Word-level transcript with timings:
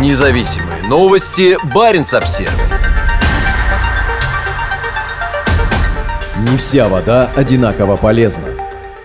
Независимые 0.00 0.82
новости. 0.88 1.56
Барин 1.72 2.02
обсерва 2.02 2.52
Не 6.50 6.56
вся 6.56 6.88
вода 6.88 7.30
одинаково 7.36 7.96
полезна. 7.96 8.48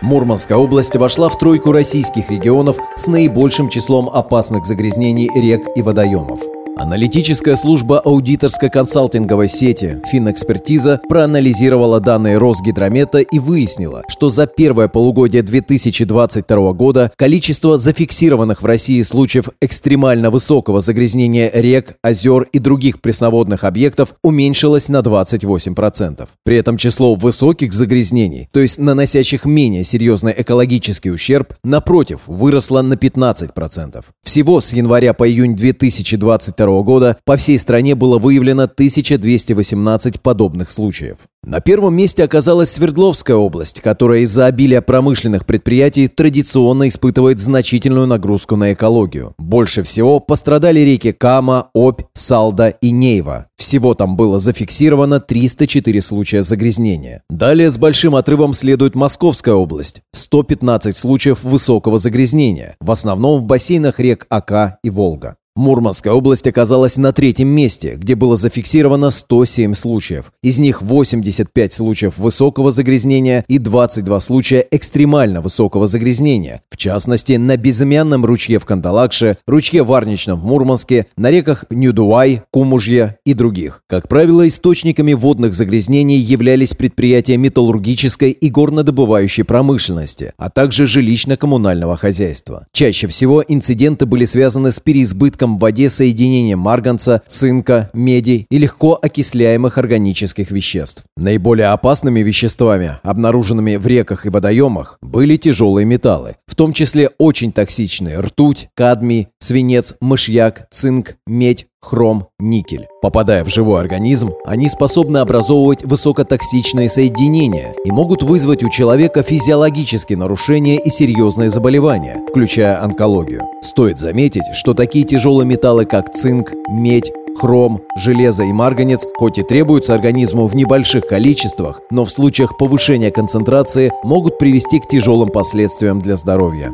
Мурманская 0.02 0.58
область 0.58 0.96
вошла 0.96 1.30
в 1.30 1.38
тройку 1.38 1.72
российских 1.72 2.32
регионов 2.32 2.78
с 2.96 3.06
наибольшим 3.06 3.70
числом 3.70 4.10
опасных 4.10 4.66
загрязнений 4.66 5.30
рек 5.36 5.68
и 5.76 5.84
водоемов– 5.84 6.40
Аналитическая 6.80 7.58
служба 7.58 8.02
аудиторско-консалтинговой 8.06 9.50
сети 9.50 10.02
«Финэкспертиза» 10.06 11.02
проанализировала 11.10 12.00
данные 12.00 12.38
Росгидромета 12.38 13.18
и 13.18 13.38
выяснила, 13.38 14.04
что 14.08 14.30
за 14.30 14.48
первое 14.48 14.88
полугодие 14.88 15.44
2022 15.44 16.72
года 16.72 17.12
количество 17.18 17.78
зафиксированных 17.78 18.62
в 18.62 18.66
России 18.66 19.02
случаев 19.02 19.50
экстремально 19.60 20.32
высокого 20.32 20.80
загрязнения 20.80 21.52
рек, 21.54 21.96
озер 22.02 22.44
и 22.44 22.60
других 22.60 23.02
пресноводных 23.02 23.66
объектов 23.66 24.14
уменьшилось 24.24 24.88
на 24.88 25.00
28%. 25.02 26.30
При 26.46 26.56
этом 26.56 26.78
число 26.78 27.14
высоких 27.14 27.74
загрязнений, 27.74 28.48
то 28.54 28.62
есть 28.62 28.80
наносящих 28.80 29.44
менее 29.44 29.84
серьезный 29.84 30.34
экологический 30.38 31.12
ущерб, 31.12 31.56
напротив, 31.62 32.22
выросло 32.28 32.82
на 32.82 32.94
15%. 32.94 34.06
Всего 34.24 34.62
с 34.62 34.72
января 34.72 35.14
по 35.14 35.30
июнь 35.30 35.58
2022 35.58 36.69
года 36.84 37.18
по 37.26 37.38
всей 37.38 37.60
стране 37.60 37.96
было 37.96 38.20
выявлено 38.20 38.64
1218 38.64 40.22
подобных 40.22 40.70
случаев. 40.70 41.18
На 41.44 41.62
первом 41.62 41.96
месте 41.96 42.24
оказалась 42.26 42.72
Свердловская 42.72 43.38
область, 43.38 43.80
которая 43.80 44.22
из-за 44.22 44.46
обилия 44.46 44.82
промышленных 44.82 45.46
предприятий 45.46 46.10
традиционно 46.10 46.90
испытывает 46.90 47.40
значительную 47.40 48.08
нагрузку 48.08 48.58
на 48.58 48.74
экологию. 48.74 49.34
Больше 49.38 49.84
всего 49.84 50.20
пострадали 50.20 50.82
реки 50.82 51.14
Кама, 51.14 51.70
Обь, 51.74 52.02
Салда 52.14 52.70
и 52.70 52.92
Нейва. 52.92 53.48
Всего 53.58 53.94
там 53.94 54.18
было 54.18 54.38
зафиксировано 54.38 55.22
304 55.22 56.02
случая 56.02 56.44
загрязнения. 56.44 57.24
Далее 57.30 57.70
с 57.70 57.78
большим 57.78 58.16
отрывом 58.16 58.54
следует 58.54 58.96
Московская 58.96 59.56
область. 59.56 60.02
115 60.12 60.96
случаев 60.96 61.44
высокого 61.44 62.00
загрязнения, 62.00 62.76
в 62.80 62.92
основном 62.92 63.40
в 63.40 63.44
бассейнах 63.46 64.00
рек 64.00 64.28
Ака 64.30 64.78
и 64.84 64.90
Волга. 64.90 65.36
Мурманская 65.60 66.14
область 66.14 66.48
оказалась 66.48 66.96
на 66.96 67.12
третьем 67.12 67.50
месте, 67.50 67.96
где 67.98 68.16
было 68.16 68.38
зафиксировано 68.38 69.10
107 69.12 69.74
случаев. 69.74 70.32
Из 70.42 70.58
них 70.58 70.82
85 70.82 71.74
случаев 71.74 72.18
высокого 72.18 72.72
загрязнения 72.72 73.44
и 73.50 73.58
22 73.58 74.22
случая 74.22 74.66
экстремально 74.72 75.42
высокого 75.42 75.86
загрязнения. 75.86 76.62
Частности, 76.80 77.34
на 77.34 77.58
безымянном 77.58 78.24
ручье 78.24 78.58
в 78.58 78.64
Кандалакше, 78.64 79.38
ручье 79.46 79.84
Варничном 79.84 80.40
в 80.40 80.46
Мурманске, 80.46 81.08
на 81.18 81.30
реках 81.30 81.66
Нюдуай, 81.70 82.44
Кумужья 82.52 83.18
и 83.26 83.34
других. 83.34 83.84
Как 83.86 84.08
правило, 84.08 84.48
источниками 84.48 85.12
водных 85.12 85.54
загрязнений 85.54 86.16
являлись 86.16 86.74
предприятия 86.74 87.36
металлургической 87.36 88.32
и 88.32 88.50
горнодобывающей 88.50 89.44
промышленности, 89.44 90.32
а 90.38 90.50
также 90.50 90.86
жилищно-коммунального 90.86 91.98
хозяйства. 91.98 92.66
Чаще 92.72 93.08
всего 93.08 93.44
инциденты 93.46 94.06
были 94.06 94.24
связаны 94.24 94.72
с 94.72 94.80
переизбытком 94.80 95.58
в 95.58 95.60
воде 95.60 95.90
соединения 95.90 96.56
марганца, 96.56 97.22
цинка, 97.28 97.90
меди 97.92 98.48
и 98.50 98.58
легко 98.58 98.98
окисляемых 99.02 99.78
органических 99.78 100.50
веществ. 100.50 101.04
Наиболее 101.18 101.68
опасными 101.68 102.22
веществами, 102.22 103.00
обнаруженными 103.04 103.76
в 103.76 103.86
реках 103.86 104.26
и 104.26 104.30
водоемах, 104.30 104.98
были 105.02 105.36
тяжелые 105.36 105.84
металлы, 105.84 106.38
в 106.48 106.56
том 106.70 106.74
числе 106.76 107.10
очень 107.18 107.52
токсичные 107.52 108.20
ртуть, 108.20 108.70
кадмий, 108.76 109.30
свинец, 109.40 109.96
мышьяк, 110.02 110.68
цинк, 110.70 111.16
медь, 111.26 111.66
хром, 111.82 112.28
никель. 112.38 112.88
Попадая 113.02 113.44
в 113.44 113.48
живой 113.48 113.80
организм, 113.80 114.34
они 114.46 114.68
способны 114.70 115.18
образовывать 115.18 115.84
высокотоксичные 115.84 116.88
соединения 116.88 117.74
и 117.86 117.92
могут 117.92 118.22
вызвать 118.22 118.64
у 118.64 118.70
человека 118.70 119.24
физиологические 119.24 120.18
нарушения 120.18 120.78
и 120.78 120.92
серьезные 120.92 121.50
заболевания, 121.50 122.22
включая 122.30 122.84
онкологию. 122.84 123.44
Стоит 123.64 123.98
заметить, 123.98 124.44
что 124.54 124.76
такие 124.76 125.06
тяжелые 125.06 125.48
металлы, 125.48 125.86
как 125.86 126.14
цинк, 126.14 126.52
медь, 126.70 127.12
хром, 127.40 127.82
железо 127.98 128.44
и 128.44 128.54
марганец 128.54 129.06
хоть 129.16 129.38
и 129.38 129.44
требуются 129.44 129.94
организму 129.94 130.48
в 130.48 130.56
небольших 130.56 131.08
количествах, 131.08 131.82
но 131.90 132.06
в 132.06 132.12
случаях 132.12 132.58
повышения 132.58 133.12
концентрации 133.12 133.92
могут 134.04 134.38
привести 134.38 134.80
к 134.80 134.88
тяжелым 134.88 135.30
последствиям 135.30 136.00
для 136.00 136.16
здоровья. 136.16 136.72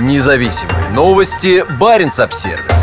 Независимые 0.00 0.90
новости. 0.94 1.64
Барин 1.78 2.10
обсервис 2.16 2.77